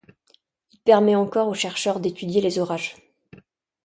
Il 0.71 0.79
permet 0.79 1.13
encore 1.13 1.47
aux 1.47 1.53
chercheurs 1.53 1.99
d'étudier 1.99 2.41
les 2.41 2.57
orages. 2.57 2.95